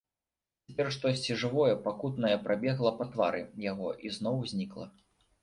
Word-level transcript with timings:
Цяпер 0.69 0.87
штосьці 0.95 1.35
жывое, 1.41 1.75
пакутнае 1.87 2.33
прабегла 2.47 2.93
па 3.03 3.07
твары 3.13 3.45
яго 3.67 3.93
і 4.09 4.17
зноў 4.19 4.43
знікла. 4.55 4.91